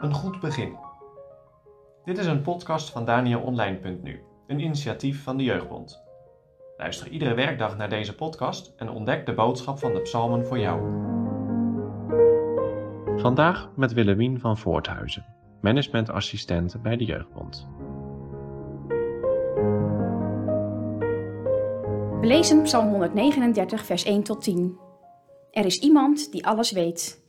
Een 0.00 0.14
goed 0.14 0.40
begin. 0.40 0.76
Dit 2.04 2.18
is 2.18 2.26
een 2.26 2.42
podcast 2.42 2.90
van 2.90 3.04
DanielOnline.nu, 3.04 4.22
een 4.46 4.60
initiatief 4.60 5.22
van 5.22 5.36
de 5.36 5.44
Jeugdbond. 5.44 6.02
Luister 6.76 7.08
iedere 7.08 7.34
werkdag 7.34 7.76
naar 7.76 7.88
deze 7.88 8.14
podcast 8.14 8.72
en 8.76 8.90
ontdek 8.90 9.26
de 9.26 9.34
boodschap 9.34 9.78
van 9.78 9.92
de 9.92 10.00
psalmen 10.00 10.46
voor 10.46 10.58
jou. 10.58 10.80
Vandaag 13.20 13.70
met 13.76 13.92
Willemien 13.92 14.40
van 14.40 14.58
Voorthuizen, 14.58 15.26
managementassistent 15.60 16.82
bij 16.82 16.96
de 16.96 17.04
Jeugdbond. 17.04 17.68
We 22.20 22.26
lezen 22.26 22.62
Psalm 22.62 22.88
139, 22.88 23.84
vers 23.84 24.04
1 24.04 24.22
tot 24.22 24.42
10. 24.42 24.85
Er 25.56 25.64
is 25.64 25.78
iemand 25.78 26.32
die 26.32 26.46
alles 26.46 26.70
weet. 26.70 27.22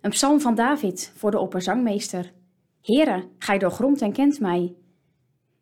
Een 0.00 0.10
psalm 0.10 0.40
van 0.40 0.54
David 0.54 1.12
voor 1.16 1.30
de 1.30 1.38
opperzangmeester. 1.38 2.32
Heere, 2.82 3.28
gij 3.38 3.58
doorgrondt 3.58 4.00
en 4.00 4.12
kent 4.12 4.40
mij. 4.40 4.74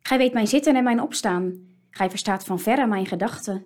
Gij 0.03 0.19
weet 0.19 0.33
mijn 0.33 0.47
zitten 0.47 0.77
en 0.77 0.85
mijn 0.85 1.01
opstaan. 1.01 1.69
Gij 1.91 2.11
verstaat 2.11 2.45
van 2.45 2.59
verre 2.59 2.87
mijn 2.87 3.07
gedachten. 3.07 3.63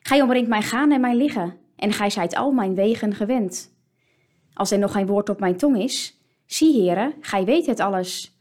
Gij 0.00 0.22
omringt 0.22 0.48
mijn 0.48 0.62
gaan 0.62 0.92
en 0.92 1.00
mijn 1.00 1.16
liggen, 1.16 1.56
en 1.76 1.92
gij 1.92 2.10
zijt 2.10 2.34
al 2.34 2.52
mijn 2.52 2.74
wegen 2.74 3.14
gewend. 3.14 3.74
Als 4.52 4.70
er 4.70 4.78
nog 4.78 4.92
geen 4.92 5.06
woord 5.06 5.28
op 5.28 5.40
mijn 5.40 5.56
tong 5.56 5.78
is, 5.78 6.20
zie, 6.46 6.82
Heere, 6.82 7.14
gij 7.20 7.44
weet 7.44 7.66
het 7.66 7.80
alles. 7.80 8.38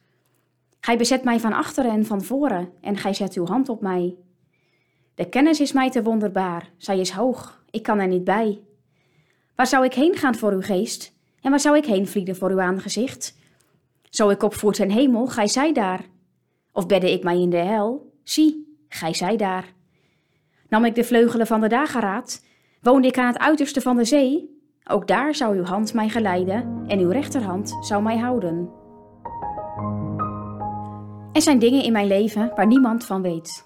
Gij 0.80 0.98
bezet 0.98 1.24
mij 1.24 1.40
van 1.40 1.54
achteren 1.54 1.92
en 1.92 2.06
van 2.06 2.24
voren, 2.24 2.70
en 2.82 2.98
gij 2.98 3.14
zet 3.14 3.34
uw 3.34 3.46
hand 3.46 3.70
op 3.70 3.82
mij. 3.82 4.16
De 5.16 5.30
kennis 5.30 5.60
is 5.60 5.72
mij 5.72 5.92
te 5.92 6.04
wonderbaar, 6.04 6.70
zij 6.78 7.00
is 7.00 7.10
hoog, 7.10 7.64
ik 7.70 7.84
kan 7.84 8.00
er 8.00 8.08
niet 8.08 8.24
bij. 8.24 8.62
Waar 9.56 9.68
zou 9.68 9.86
ik 9.86 9.94
heen 9.94 10.16
gaan 10.16 10.36
voor 10.36 10.52
uw 10.52 10.62
geest? 10.62 11.14
En 11.42 11.50
waar 11.50 11.60
zou 11.60 11.78
ik 11.78 11.86
heen 11.86 12.08
vliegen 12.08 12.36
voor 12.36 12.50
uw 12.50 12.62
aangezicht? 12.62 13.38
Zo 14.10 14.30
ik 14.30 14.44
opvoer 14.44 14.74
ten 14.74 14.90
hemel, 14.90 15.28
gij 15.28 15.48
zij 15.48 15.74
daar. 15.74 16.06
Of 16.72 16.86
bedde 16.86 17.12
ik 17.12 17.24
mij 17.24 17.40
in 17.40 17.50
de 17.50 17.58
hel? 17.58 18.14
Zie, 18.24 18.78
gij 18.90 19.14
zij 19.14 19.38
daar. 19.38 19.74
Nam 20.70 20.86
ik 20.86 20.96
de 20.96 21.04
vleugelen 21.04 21.48
van 21.48 21.62
de 21.62 21.68
dageraad? 21.68 22.44
Woonde 22.82 23.08
ik 23.08 23.18
aan 23.18 23.28
het 23.28 23.40
uiterste 23.40 23.82
van 23.82 23.98
de 23.98 24.06
zee? 24.06 24.60
Ook 24.84 25.08
daar 25.08 25.36
zou 25.36 25.58
uw 25.58 25.64
hand 25.64 25.94
mij 25.94 26.10
geleiden 26.10 26.84
en 26.88 27.00
uw 27.00 27.10
rechterhand 27.10 27.78
zou 27.82 28.04
mij 28.04 28.18
houden. 28.18 28.70
Er 31.34 31.42
zijn 31.42 31.60
dingen 31.60 31.84
in 31.84 31.92
mijn 31.92 32.08
leven 32.08 32.52
waar 32.56 32.68
niemand 32.68 33.06
van 33.06 33.22
weet. 33.22 33.66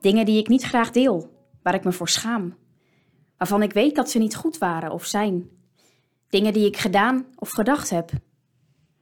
Dingen 0.00 0.26
die 0.26 0.38
ik 0.38 0.48
niet 0.48 0.62
graag 0.62 0.90
deel, 0.90 1.30
waar 1.62 1.74
ik 1.74 1.84
me 1.84 1.92
voor 1.92 2.08
schaam. 2.08 2.56
Waarvan 3.36 3.62
ik 3.62 3.72
weet 3.72 3.94
dat 3.94 4.10
ze 4.10 4.18
niet 4.18 4.36
goed 4.36 4.58
waren 4.58 4.92
of 4.92 5.04
zijn. 5.04 5.48
Dingen 6.28 6.52
die 6.52 6.66
ik 6.66 6.76
gedaan 6.76 7.26
of 7.36 7.50
gedacht 7.50 7.90
heb. 7.90 8.10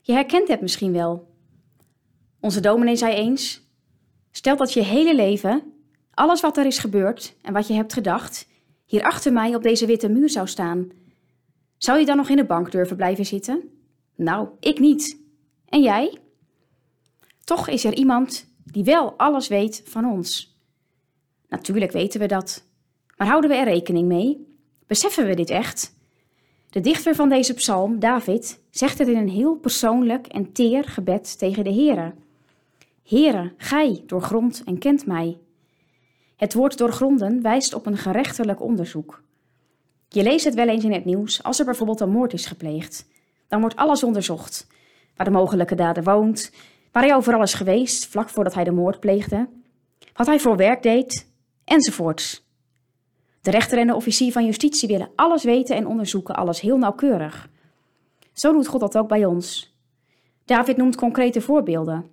Je 0.01 0.13
herkent 0.13 0.49
het 0.49 0.61
misschien 0.61 0.93
wel. 0.93 1.35
Onze 2.41 2.61
dominee 2.61 2.97
zei 2.97 3.15
eens: 3.15 3.69
Stel 4.31 4.57
dat 4.57 4.73
je 4.73 4.83
hele 4.83 5.15
leven, 5.15 5.73
alles 6.11 6.41
wat 6.41 6.57
er 6.57 6.67
is 6.67 6.79
gebeurd 6.79 7.37
en 7.43 7.53
wat 7.53 7.67
je 7.67 7.75
hebt 7.75 7.93
gedacht, 7.93 8.49
hier 8.85 9.03
achter 9.03 9.33
mij 9.33 9.55
op 9.55 9.63
deze 9.63 9.87
witte 9.87 10.09
muur 10.09 10.31
zou 10.31 10.47
staan. 10.47 10.91
Zou 11.77 11.99
je 11.99 12.07
dan 12.07 12.17
nog 12.17 12.29
in 12.29 12.37
de 12.37 12.45
bank 12.45 12.71
durven 12.71 12.97
blijven 12.97 13.27
zitten? 13.27 13.71
Nou, 14.15 14.49
ik 14.61 14.79
niet. 14.79 15.21
En 15.69 15.83
jij? 15.83 16.19
Toch 17.45 17.69
is 17.69 17.85
er 17.85 17.95
iemand 17.95 18.47
die 18.65 18.85
wel 18.85 19.19
alles 19.19 19.49
weet 19.49 19.83
van 19.85 20.05
ons. 20.05 20.56
Natuurlijk 21.57 21.93
weten 21.93 22.21
we 22.21 22.27
dat. 22.27 22.65
Maar 23.17 23.27
houden 23.27 23.51
we 23.51 23.57
er 23.57 23.65
rekening 23.65 24.09
mee? 24.09 24.47
Beseffen 24.87 25.27
we 25.27 25.35
dit 25.35 25.51
echt? 25.51 25.95
De 26.71 26.81
dichter 26.81 27.15
van 27.15 27.29
deze 27.29 27.55
psalm, 27.55 27.99
David, 27.99 28.61
zegt 28.71 28.99
het 28.99 29.09
in 29.09 29.17
een 29.17 29.29
heel 29.29 29.55
persoonlijk 29.55 30.27
en 30.27 30.53
teer 30.53 30.85
gebed 30.85 31.39
tegen 31.39 31.65
de 31.65 31.73
Heere. 31.73 32.15
Heere, 33.05 33.53
gij 33.57 34.03
doorgrond 34.07 34.63
en 34.65 34.79
kent 34.79 35.07
mij. 35.07 35.39
Het 36.37 36.55
woord 36.55 36.79
doorgronden 36.79 37.43
wijst 37.43 37.75
op 37.75 37.87
een 37.87 37.97
gerechtelijk 37.97 38.63
onderzoek. 38.63 39.23
Je 40.09 40.23
leest 40.23 40.45
het 40.45 40.55
wel 40.55 40.69
eens 40.69 40.85
in 40.85 40.93
het 40.93 41.05
nieuws 41.05 41.43
als 41.43 41.59
er 41.59 41.65
bijvoorbeeld 41.65 42.01
een 42.01 42.11
moord 42.11 42.33
is 42.33 42.47
gepleegd. 42.47 43.07
Dan 43.49 43.61
wordt 43.61 43.77
alles 43.77 44.03
onderzocht. 44.03 44.67
Waar 45.17 45.27
de 45.27 45.33
mogelijke 45.33 45.75
dader 45.75 46.03
woont, 46.03 46.53
waar 46.93 47.03
hij 47.03 47.15
overal 47.15 47.43
is 47.43 47.55
geweest 47.55 48.07
vlak 48.07 48.29
voordat 48.29 48.55
hij 48.55 48.65
de 48.65 48.73
moord 48.73 49.01
pleegde, 49.01 49.49
wat 50.15 50.27
hij 50.27 50.41
voor 50.41 50.57
werk 50.57 50.83
deed, 50.83 51.35
enzovoorts. 51.67 52.45
De 53.41 53.51
rechter 53.51 53.79
en 53.79 53.87
de 53.87 53.95
officier 53.95 54.33
van 54.33 54.45
justitie 54.45 54.89
willen 54.89 55.11
alles 55.15 55.45
weten 55.45 55.77
en 55.77 55.87
onderzoeken 55.87 56.37
alles 56.37 56.61
heel 56.61 56.79
nauwkeurig. 56.79 57.49
Zo 58.33 58.53
doet 58.53 58.67
God 58.67 58.81
dat 58.81 58.99
ook 58.99 59.09
bij 59.09 59.25
ons. 59.25 59.75
David 60.45 60.77
noemt 60.77 60.97
concrete 60.97 61.41
voorbeelden. 61.41 62.07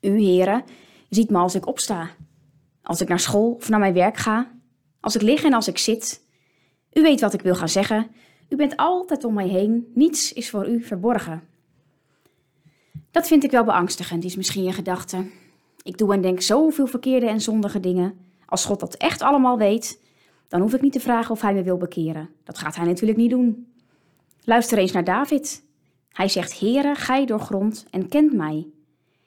U, 0.00 0.20
heren, 0.20 0.64
ziet 1.08 1.30
me 1.30 1.38
als 1.38 1.54
ik 1.54 1.66
opsta, 1.66 2.10
als 2.82 3.00
ik 3.00 3.08
naar 3.08 3.20
school 3.20 3.52
of 3.52 3.68
naar 3.68 3.78
mijn 3.78 3.94
werk 3.94 4.16
ga, 4.16 4.52
als 5.00 5.14
ik 5.14 5.22
lig 5.22 5.44
en 5.44 5.52
als 5.52 5.68
ik 5.68 5.78
zit. 5.78 6.22
U 6.92 7.02
weet 7.02 7.20
wat 7.20 7.34
ik 7.34 7.42
wil 7.42 7.54
gaan 7.54 7.68
zeggen. 7.68 8.10
U 8.48 8.56
bent 8.56 8.76
altijd 8.76 9.24
om 9.24 9.34
mij 9.34 9.48
heen. 9.48 9.90
Niets 9.94 10.32
is 10.32 10.50
voor 10.50 10.68
u 10.68 10.82
verborgen. 10.82 11.42
Dat 13.10 13.26
vind 13.26 13.44
ik 13.44 13.50
wel 13.50 13.64
beangstigend, 13.64 14.24
is 14.24 14.36
misschien 14.36 14.64
je 14.64 14.72
gedachte. 14.72 15.30
Ik 15.82 15.98
doe 15.98 16.12
en 16.12 16.20
denk 16.20 16.40
zoveel 16.40 16.86
verkeerde 16.86 17.26
en 17.26 17.40
zondige 17.40 17.80
dingen. 17.80 18.31
Als 18.46 18.64
God 18.64 18.80
dat 18.80 18.94
echt 18.94 19.22
allemaal 19.22 19.58
weet, 19.58 20.00
dan 20.48 20.60
hoef 20.60 20.74
ik 20.74 20.80
niet 20.80 20.92
te 20.92 21.00
vragen 21.00 21.30
of 21.30 21.40
hij 21.40 21.54
me 21.54 21.62
wil 21.62 21.76
bekeren. 21.76 22.28
Dat 22.44 22.58
gaat 22.58 22.76
hij 22.76 22.86
natuurlijk 22.86 23.18
niet 23.18 23.30
doen. 23.30 23.66
Luister 24.44 24.78
eens 24.78 24.92
naar 24.92 25.04
David. 25.04 25.64
Hij 26.08 26.28
zegt: 26.28 26.60
Heere, 26.60 26.94
gij 26.94 27.26
doorgrond 27.26 27.86
en 27.90 28.08
kent 28.08 28.32
mij. 28.32 28.66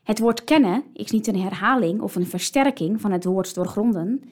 Het 0.03 0.19
woord 0.19 0.43
kennen 0.43 0.83
is 0.93 1.11
niet 1.11 1.27
een 1.27 1.39
herhaling 1.39 2.01
of 2.01 2.15
een 2.15 2.27
versterking 2.27 3.01
van 3.01 3.11
het 3.11 3.25
woord 3.25 3.55
doorgronden. 3.55 4.23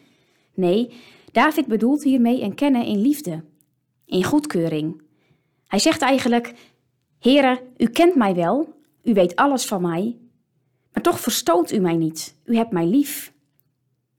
Nee, 0.53 0.93
David 1.31 1.67
bedoelt 1.67 2.03
hiermee 2.03 2.41
een 2.41 2.55
kennen 2.55 2.85
in 2.85 3.01
liefde, 3.01 3.43
in 4.05 4.23
goedkeuring. 4.23 5.01
Hij 5.67 5.79
zegt 5.79 6.01
eigenlijk: 6.01 6.53
Heere, 7.19 7.61
u 7.77 7.85
kent 7.85 8.15
mij 8.15 8.35
wel, 8.35 8.73
u 9.03 9.13
weet 9.13 9.35
alles 9.35 9.65
van 9.65 9.81
mij, 9.81 10.17
maar 10.93 11.03
toch 11.03 11.19
verstoot 11.19 11.71
u 11.71 11.79
mij 11.79 11.95
niet. 11.95 12.35
U 12.45 12.55
hebt 12.55 12.71
mij 12.71 12.85
lief. 12.85 13.32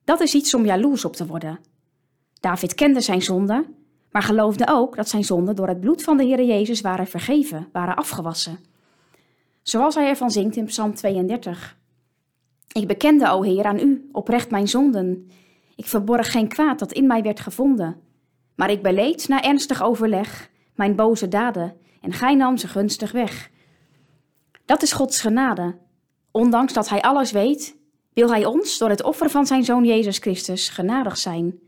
Dat 0.05 0.21
is 0.21 0.35
iets 0.35 0.55
om 0.55 0.65
jaloers 0.65 1.05
op 1.05 1.17
te 1.17 1.27
worden. 1.27 1.59
David 2.41 2.75
kende 2.75 3.01
zijn 3.01 3.23
zonde, 3.23 3.65
maar 4.11 4.23
geloofde 4.23 4.67
ook 4.69 4.97
dat 4.97 5.09
zijn 5.09 5.25
zonden 5.25 5.57
door 5.57 5.69
het 5.69 5.81
bloed 5.81 6.03
van 6.03 6.17
de 6.17 6.25
Heer 6.25 6.45
Jezus 6.45 6.81
waren 6.81 7.07
vergeven, 7.07 7.69
waren 7.73 7.97
afgewassen. 7.97 8.59
Zoals 9.63 9.95
hij 9.95 10.09
ervan 10.09 10.31
zingt 10.31 10.57
in 10.57 10.65
Psalm 10.65 10.95
32. 10.95 11.77
Ik 12.73 12.87
bekende, 12.87 13.31
o 13.31 13.43
Heer, 13.43 13.65
aan 13.65 13.79
u 13.79 14.09
oprecht 14.13 14.51
mijn 14.51 14.69
zonden. 14.69 15.31
Ik 15.77 15.87
verborg 15.87 16.31
geen 16.31 16.49
kwaad 16.49 16.79
dat 16.79 16.93
in 16.93 17.07
mij 17.07 17.23
werd 17.23 17.41
gevonden. 17.41 17.97
Maar 18.55 18.71
ik 18.71 18.83
beleed 18.83 19.29
na 19.29 19.43
ernstig 19.43 19.83
overleg 19.83 20.51
mijn 20.75 20.97
boze 20.97 21.29
daden 21.29 21.77
en 22.01 22.13
gij 22.13 22.35
nam 22.35 22.57
ze 22.57 22.69
gunstig 22.69 23.13
weg. 23.13 23.51
Dat 24.65 24.83
is 24.83 24.93
Gods 24.93 25.21
genade. 25.21 25.77
Ondanks 26.31 26.73
dat 26.73 26.89
hij 26.89 27.03
alles 27.03 27.33
weet, 27.33 27.77
wil 28.15 28.31
hij 28.31 28.45
ons 28.45 28.79
door 28.79 28.89
het 28.89 29.03
offer 29.03 29.31
van 29.31 29.47
zijn 29.47 29.65
zoon 29.65 29.85
Jezus 29.85 30.19
Christus 30.19 30.69
genadig 30.69 31.17
zijn. 31.17 31.59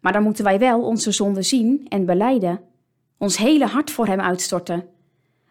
Maar 0.00 0.12
dan 0.12 0.22
moeten 0.22 0.44
wij 0.44 0.58
wel 0.58 0.82
onze 0.82 1.12
zonde 1.12 1.42
zien 1.42 1.86
en 1.88 2.06
beleiden, 2.06 2.60
ons 3.18 3.36
hele 3.36 3.66
hart 3.66 3.90
voor 3.90 4.06
hem 4.06 4.20
uitstorten. 4.20 4.88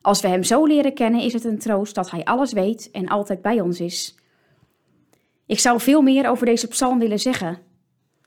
Als 0.01 0.22
we 0.22 0.28
hem 0.28 0.44
zo 0.44 0.66
leren 0.66 0.94
kennen, 0.94 1.22
is 1.22 1.33
het 1.33 1.44
een 1.44 1.59
troost 1.59 1.95
dat 1.95 2.12
hij 2.12 2.23
alles 2.23 2.53
weet 2.53 2.91
en 2.91 3.07
altijd 3.07 3.41
bij 3.41 3.62
ons 3.62 3.79
is. 3.79 4.16
Ik 5.45 5.59
zou 5.59 5.79
veel 5.79 6.01
meer 6.01 6.29
over 6.29 6.45
deze 6.45 6.67
psalm 6.67 7.00
willen 7.00 7.19
zeggen. 7.19 7.57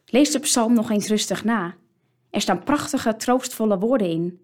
Lees 0.06 0.30
de 0.30 0.38
psalm 0.38 0.72
nog 0.72 0.90
eens 0.90 1.08
rustig 1.08 1.44
na. 1.44 1.74
Er 2.30 2.40
staan 2.40 2.64
prachtige, 2.64 3.16
troostvolle 3.16 3.78
woorden 3.78 4.10
in. 4.10 4.40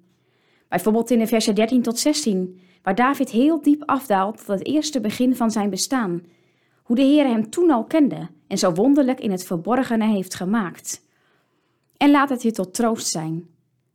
Bijvoorbeeld 0.68 1.10
in 1.10 1.18
de 1.18 1.26
versen 1.26 1.54
13 1.54 1.82
tot 1.82 1.98
16, 1.98 2.60
waar 2.82 2.94
David 2.94 3.30
heel 3.30 3.62
diep 3.62 3.82
afdaalt 3.86 4.38
tot 4.38 4.46
het 4.46 4.66
eerste 4.66 5.00
begin 5.00 5.36
van 5.36 5.50
zijn 5.50 5.70
bestaan. 5.70 6.22
Hoe 6.92 7.00
de 7.00 7.06
Heer 7.06 7.26
hem 7.26 7.50
toen 7.50 7.70
al 7.70 7.84
kende 7.84 8.28
en 8.46 8.58
zo 8.58 8.72
wonderlijk 8.72 9.20
in 9.20 9.30
het 9.30 9.44
verborgene 9.44 10.06
heeft 10.06 10.34
gemaakt. 10.34 11.02
En 11.96 12.10
laat 12.10 12.28
het 12.28 12.42
je 12.42 12.52
tot 12.52 12.74
troost 12.74 13.06
zijn. 13.06 13.48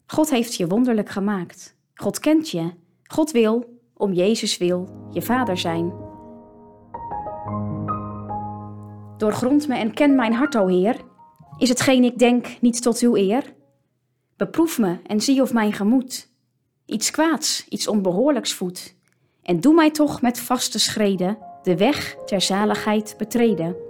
God 0.06 0.30
heeft 0.30 0.56
je 0.56 0.68
wonderlijk 0.68 1.10
gemaakt. 1.10 1.76
God 1.94 2.20
kent 2.20 2.50
je. 2.50 2.72
God 3.04 3.32
wil, 3.32 3.80
om 3.94 4.14
Jezus 4.14 4.58
wil, 4.58 4.90
je 5.12 5.22
vader 5.22 5.58
zijn. 5.58 5.94
Doorgrond 9.18 9.68
me 9.68 9.76
en 9.76 9.94
ken 9.94 10.16
mijn 10.16 10.34
hart, 10.34 10.56
o 10.56 10.68
Heer. 10.68 11.02
Is 11.58 11.70
hetgeen 11.70 12.04
ik 12.04 12.18
denk 12.18 12.48
niet 12.62 12.82
tot 12.82 13.00
uw 13.00 13.16
eer? 13.16 13.54
Beproef 14.38 14.80
me 14.80 14.98
en 15.06 15.22
zie 15.22 15.42
of 15.42 15.54
mijn 15.54 15.74
gemoed 15.74 16.30
iets 16.86 17.12
kwaads, 17.12 17.68
iets 17.70 17.88
onbehoorlijks 17.88 18.54
voedt. 18.54 18.96
En 19.42 19.60
doe 19.60 19.74
mij 19.74 19.92
toch 19.92 20.22
met 20.22 20.40
vaste 20.40 20.80
schreden 20.80 21.38
de 21.68 21.78
weg 21.78 22.16
ter 22.25 22.42
zaligheid 22.42 23.16
betreden. 23.18 23.87